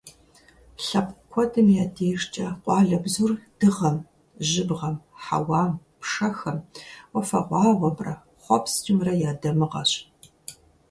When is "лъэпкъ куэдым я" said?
0.85-1.85